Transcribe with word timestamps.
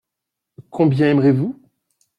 Combien 0.71 1.09
aimerez-vous? 1.11 1.61